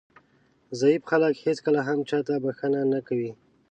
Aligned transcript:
ضعیف 0.79 1.01
خلک 1.11 1.35
هېڅکله 1.45 1.79
هم 1.87 1.99
چاته 2.09 2.33
بښنه 2.43 2.81
نه 2.93 2.99
کوي. 3.07 3.31